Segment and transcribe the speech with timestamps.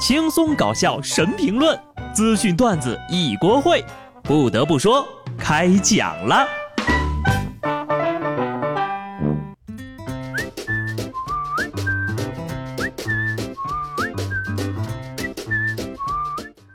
[0.00, 1.78] 轻松搞笑神评论，
[2.14, 3.84] 资讯段子一锅烩。
[4.22, 6.48] 不得不说，开讲了。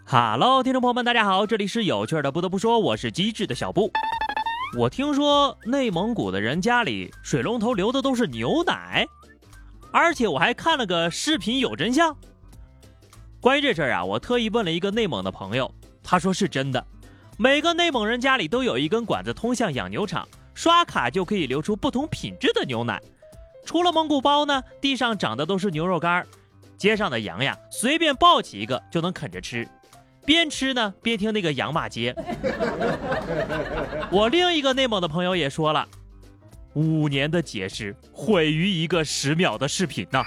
[0.05, 2.31] 哈喽，听众朋友们，大家好，这里是有趣的。
[2.31, 3.91] 不得不说，我是机智的小布。
[4.77, 9.07] 我听说内蒙古的人家里水龙头流的都是牛奶，
[9.91, 12.15] 而且我还看了个视频，有真相。
[13.45, 16.83] 关于这事儿啊，我特意问了一个内蒙的朋友，他说是真的。
[17.37, 22.99] 每个内蒙人家里都有一根管子通向养牛场，刷卡就可以流出不同品质的牛奶。
[23.63, 26.27] 除了蒙古包呢，地上长的都是牛肉干儿
[26.75, 29.69] 街上的羊呀，随便抱起一个就能啃着吃，
[30.25, 32.15] 边吃呢边听那个羊骂街。
[34.09, 35.87] 我另一个内蒙的朋友也说了，
[36.73, 40.23] 五年的解释毁于一个十秒的视频呐。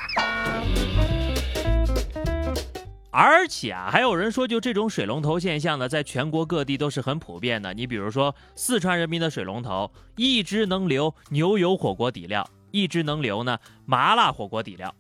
[3.11, 7.73] 而且啊，还有人说，就这种水龙头现象呢，在全国各地都是很普遍的。
[7.73, 14.91] 你比如说，四川人民的水龙头，一只能流牛油火锅底料，一只能流呢麻辣火锅底料；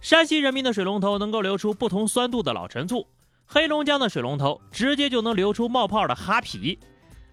[0.00, 3.06] 山西人民的水龙头能够流出不同酸度的老陈醋；
[3.46, 6.76] 黑龙江的水龙头直接就能流出冒泡的哈啤；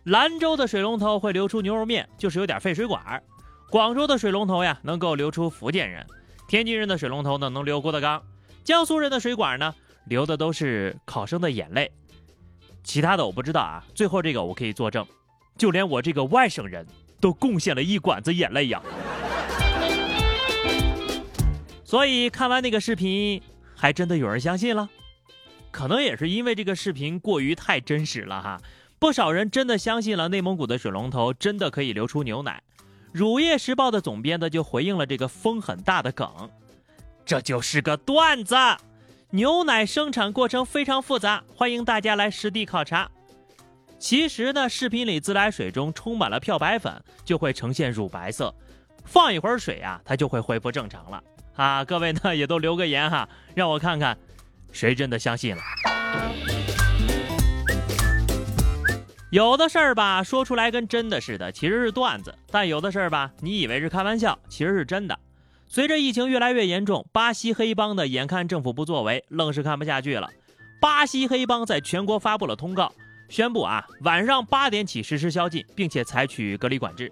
[0.04, 3.02] 兰州的水龙头会流出牛肉面，就是有点废水管；
[3.72, 6.06] 广州的水龙头呀，能够流出福建人；
[6.48, 8.22] 天津人的水龙头呢，能流郭德纲；
[8.64, 9.74] 江苏人的水管呢。
[10.06, 11.92] 流的都是考生的眼泪，
[12.84, 13.86] 其他的我不知道啊。
[13.94, 15.06] 最后这个我可以作证，
[15.58, 16.86] 就连我这个外省人
[17.20, 18.82] 都贡献了一管子眼泪呀。
[21.84, 23.42] 所以看完那个视频，
[23.76, 24.90] 还真的有人相信了。
[25.72, 28.62] 可能也是因为这个视频过于太真实了哈，
[29.00, 32.62] 不少人真的相信了内蒙古的水龙头真的可以流出牛奶。
[33.14, 36.50] 乳业时报的总编呢就回应了这个风很大的梗，
[37.26, 38.56] 这就是个段子。
[39.34, 43.10] 牛奶生产过程非常复杂，欢迎大家来实地考察。
[43.98, 48.54] 其实呢，视频里自来水中充满了漂白粉，就会呈现乳白色。
[49.06, 51.24] 放一会儿水啊，它就会恢复正常了
[51.56, 51.86] 啊！
[51.86, 54.18] 各位呢也都留个言哈，让我看看
[54.74, 55.62] 谁真的相信了。
[59.30, 65.18] 有的事儿吧，说出来跟真的似的，其实是段子；但有的事儿吧，你以为是开玩笑，其实是真的。
[65.74, 70.30] 随着疫情越来越严重，巴西黑帮的眼看政府不作为，愣是看不下去了。
[70.82, 72.92] 巴西黑帮在全国发布了通告，
[73.30, 77.10] 宣布啊，晚上八点起实施宵禁，并且采取隔离管制。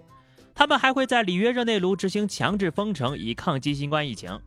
[0.54, 4.38] 他们还会在里约热内卢执行强制封城，以抗击新冠疫情。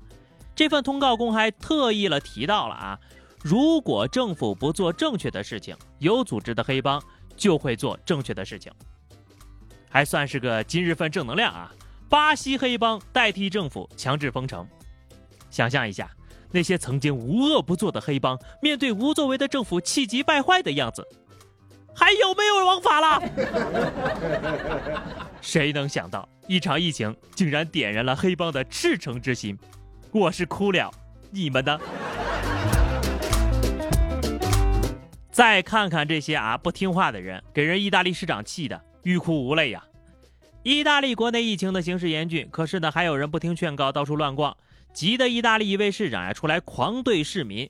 [0.53, 2.99] 这份通告公开特意了提到了啊，
[3.41, 7.01] 如果政府不做正确的事情，有组织的黑帮
[7.35, 8.71] 就会做正确的事情，
[9.89, 11.71] 还算是个今日份正能量啊。
[12.13, 14.67] 巴西黑帮代替政府强制封城，
[15.49, 16.07] 想象一下
[16.51, 21.03] 那些曾经无恶不作的黑帮面对无作为的政府气急败坏的样子，
[21.95, 23.19] 还有没有王法了？
[25.41, 29.57] 谁能想到一场疫情竟然点燃了黑帮的赤诚之心？
[30.11, 30.91] 我是哭了，
[31.31, 31.79] 你们呢？
[35.31, 39.83] 再看看这些啊不听话的人，给人意大利市长气的欲哭无泪呀！
[40.63, 44.55] 意大利国内疫情的形势严峻，可是呢，还有人不听劝告，到处乱逛，
[44.93, 47.69] 急得意大利一位市长呀出来狂怼市民：“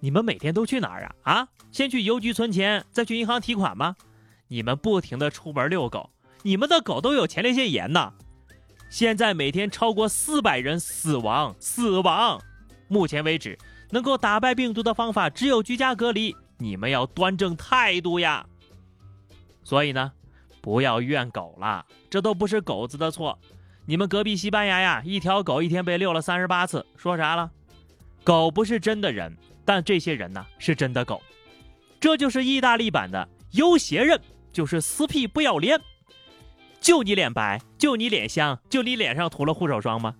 [0.00, 1.14] 你们每天都去哪儿啊？
[1.22, 3.94] 啊，先去邮局存钱，再去银行提款吗？
[4.48, 6.10] 你们不停的出门遛狗，
[6.42, 8.12] 你们的狗都有前列腺炎呢。
[8.88, 12.40] 现在每天超过四百人死亡，死亡。
[12.88, 13.56] 目前为止，
[13.90, 16.34] 能够打败病毒的方法只有居家隔离。
[16.58, 18.44] 你们要端正态度呀。
[19.62, 20.10] 所以呢？”
[20.60, 23.38] 不要怨狗了，这都不是狗子的错。
[23.86, 27.50] 你们隔壁西班牙呀，一条狗一天被遛了三十八次，说啥了？
[28.22, 31.20] 狗不是真的人，但这些人呢是真的狗。
[31.98, 34.20] 这就是意大利版的有些人
[34.52, 35.80] 就是死皮不要脸。
[36.80, 40.14] 就你脸白，就你脸香，就你脸上涂了护手霜吗？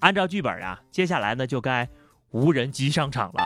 [0.00, 1.88] 按照剧本啊，接下来呢就该
[2.30, 3.44] 无人机上场了。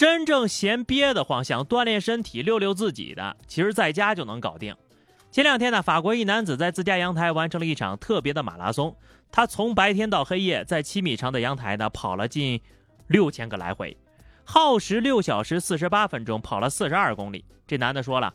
[0.00, 4.74] 真正嫌憋得慌，想锻炼身体、溜溜自己的，其实在家就能搞定。
[5.30, 8.96] 前两天呢，法国一男子在自家阳台完成了一场特别的马拉松。
[9.30, 12.62] 他从白天到黑夜，在七米长的阳台呢跑了近
[13.08, 13.94] 六千个来回，
[14.42, 17.44] 耗时六小时四十八分钟，跑了四十二公里。
[17.66, 18.32] 这男的说了：“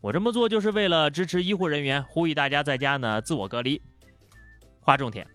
[0.00, 3.82] 我这么做就是为了支持医护人员，呼吁大家在家呢自我隔离。”
[4.80, 5.26] 划重点：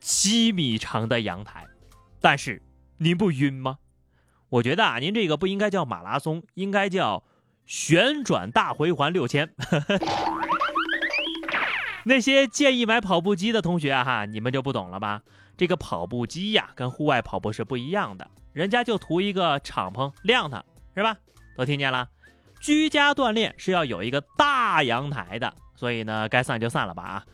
[0.00, 1.66] 七米长的阳台，
[2.18, 2.62] 但是
[2.96, 3.76] 您不晕吗？
[4.52, 7.24] 我觉得啊，您这个不应该叫马拉松，应该叫
[7.64, 9.50] 旋转大回环六千。
[12.04, 15.22] 那些建议买跑步机的同学啊哈，你们就不懂了吧？
[15.56, 20.62] 这个跑步机呀，跟户外跑步是不一样的，人家就图一个敞篷亮堂，
[20.94, 21.16] 是吧？
[21.56, 22.06] 都听见了？
[22.60, 27.24] 居家锻炼是要有一个大阳台的，所以呢，该散就散了吧啊！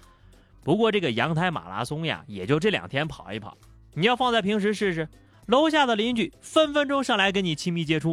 [0.62, 3.58] 不过这个阳台马拉松呀，也就这两天跑一跑，
[3.94, 5.08] 你要放在平时试试，
[5.48, 8.12] 楼下的邻居分分钟上来跟你亲密接触。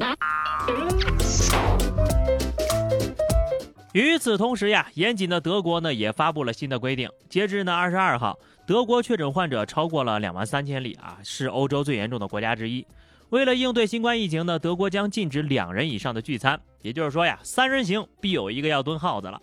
[3.92, 7.10] 与此同时呀，严谨的德国呢也发布了新的规定。
[7.28, 12.88] 截至呢二十二号，德国确诊患者超过了两万三千例啊，是欧洲最严重的国家之一。
[13.32, 16.58] 为了应对新冠疫情呢，德国将禁止两人以上的聚餐。
[16.82, 19.42] 也就是说呀，三人行必有一个要蹲耗子了。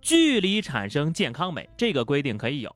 [0.00, 2.74] 距离产生健康美，这个规定可以有。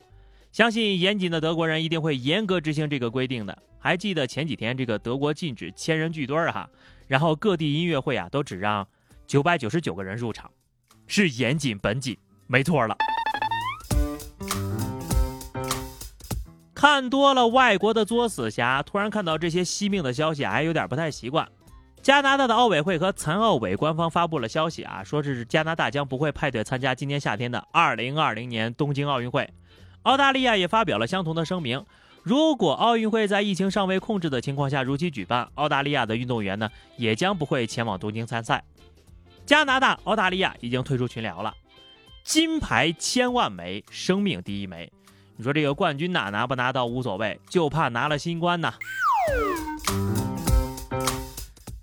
[0.53, 3.57] 相信严谨的德国人一定会严格执行这个规定的。
[3.87, 6.69] 还记得前几天这个德国禁止千人聚堆儿哈，
[7.07, 8.85] 然后各地音乐会啊都只让
[9.29, 10.51] 九百九十九个人入场。
[11.07, 12.19] 是严谨本紧，
[12.49, 12.97] 没错了。
[16.75, 21.49] 看多了外国的作死侠，突然看到这些惜命的消息，还有点不太习惯。
[22.03, 29.49] 加拿大的奥委会和残奥委官方发布了消息啊，说这是加拿大将不会派队参加今年夏天的2020年东京奥运会。
[30.03, 31.85] 澳大利亚也发表了相同的声明，
[32.27, 38.65] 如果奥运会在疫情尚未控制的情况下如期举办，澳大利亚的运动员呢也将不会前往东京参赛。
[39.47, 41.55] 加拿大、澳大利亚已经退出群聊了，
[42.25, 44.91] 金牌千万枚，生命第一枚。
[45.37, 48.75] 你说这个冠军呐，拿不拿到无所谓，就怕拿了新冠呐。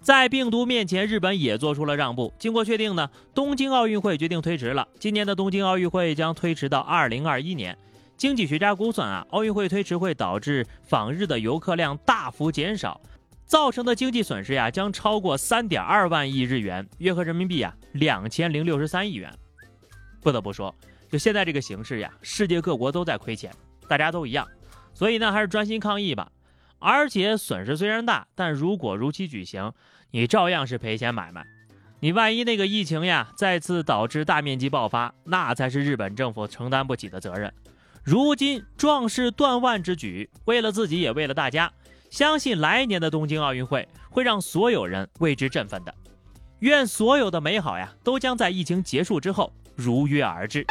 [0.02, 2.34] 在病毒面前，日本也做出了让步。
[2.38, 4.86] 经过确定呢，东京奥运会决定推迟了。
[5.00, 7.78] 今年的东京奥运会将推迟到二零二一年。
[8.24, 13.02] 经济学家估算啊，奥运会推迟会导致访日的游客量大幅减少。
[13.46, 19.30] 造成的经济损失呀，将超过三点二万亿日元，约合人民币啊两千零六十三亿元。
[20.22, 20.74] 不得不说，
[21.12, 23.52] 就现在这个形势呀，世界各国都在亏钱，
[23.90, 24.48] 大家都一样，
[24.94, 26.32] 所以呢，还是专心抗疫吧。
[26.80, 29.74] 而且损失虽然大，但如果如期举行，
[30.12, 31.46] 你照样是赔钱买卖。
[32.00, 37.54] 你万一那个疫情呀再次导致大面积爆发，那才是日本政府承担不起的责任。
[38.06, 41.72] 如今壮士断腕之举，为了自己也为了大家。
[42.10, 45.96] 相信来年的东京奥运会会让所有人为之振奋的，
[46.60, 50.66] 愿所有的美好呀都将在疫情结束之后如约而至。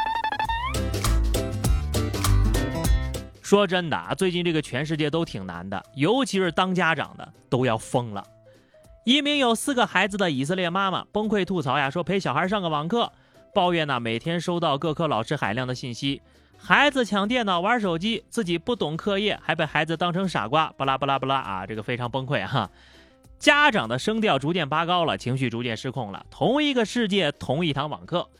[3.41, 8.23] 说真的啊，最近这个全世界都挺难的，尤其是当家长的都要疯了。
[9.07, 13.11] 一名有四个孩子的以色列妈妈崩溃吐槽呀，说陪小孩上个网课，
[13.55, 16.23] 抱怨呢每天收到各科老师海量的信息。
[16.57, 21.67] 孩子抢电脑玩手机，自己不懂课业，还被孩子当成傻瓜，巴拉巴拉巴拉啊！
[21.67, 22.71] 这个非常崩溃哈。
[23.41, 26.25] 家长的声调逐渐拔高了，情绪逐渐失控了。
[26.31, 28.31] 同一个世界，同一堂网课，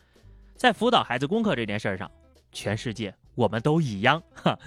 [0.55, 2.09] 在辅导孩子功课这件事上，
[2.53, 4.57] 全世界我们都一样哈。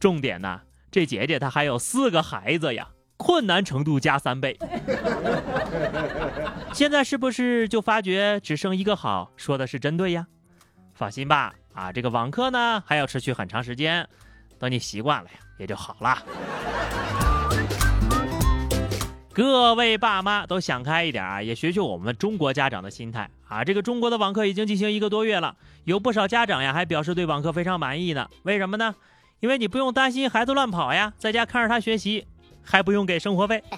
[0.00, 2.88] 重点呢，这姐姐她还有四个孩子呀，
[3.18, 4.58] 困难程度加三倍。
[6.72, 10.26] 现在是不是就发觉只剩一个好，说的是真对呀？
[10.94, 11.52] 放心吧。
[11.74, 14.08] 啊，这个网课呢还要持续很长时间，
[14.58, 16.18] 等你习惯了呀，也就好了。
[19.32, 23.62] 各位爸妈都想开一点啊，也学学我们中国家长的心态啊。
[23.62, 25.54] 这个中国的网课已经进行一个多月了，
[25.84, 28.28] 有不少家长呀还表示对网课非常满意呢。
[28.42, 28.94] 为什么呢？
[29.38, 32.26] 因为你不用担心孩子乱跑呀，在家看着他学习，
[32.68, 33.62] 还不用给生活费。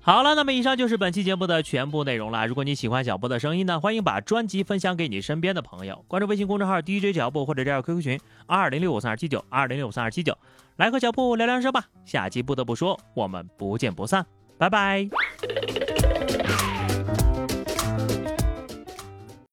[0.00, 2.46] 好了，那么以上就是本期节目的全部内容了。
[2.46, 10.38] 如果你喜欢小布的声音呢，欢迎把专辑分享给你身边的朋友，关注微信公众号 DJ 小布或者加入 QQ 群二零六五三二七九二零六五三二七九，
[10.76, 11.84] 来和小布聊聊天吧。
[12.04, 14.24] 下期不得不说，我们不见不散，
[14.58, 15.08] 拜拜。